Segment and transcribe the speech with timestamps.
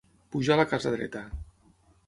[0.35, 1.23] Pujar la casa dreta.